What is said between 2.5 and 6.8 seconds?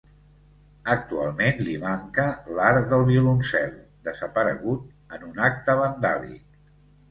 l'arc del violoncel, desaparegut en un acte vandàlic.